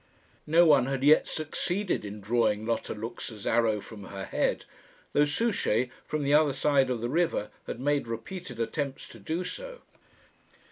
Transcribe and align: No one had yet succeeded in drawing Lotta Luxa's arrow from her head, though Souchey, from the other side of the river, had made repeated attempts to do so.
No 0.47 0.65
one 0.65 0.87
had 0.87 1.03
yet 1.03 1.27
succeeded 1.27 2.03
in 2.03 2.21
drawing 2.21 2.65
Lotta 2.65 2.95
Luxa's 2.95 3.45
arrow 3.45 3.79
from 3.79 4.05
her 4.05 4.25
head, 4.25 4.65
though 5.13 5.25
Souchey, 5.25 5.91
from 6.07 6.23
the 6.23 6.33
other 6.33 6.53
side 6.53 6.89
of 6.89 7.01
the 7.01 7.07
river, 7.07 7.51
had 7.67 7.79
made 7.79 8.07
repeated 8.07 8.59
attempts 8.59 9.07
to 9.09 9.19
do 9.19 9.43
so. 9.43 9.81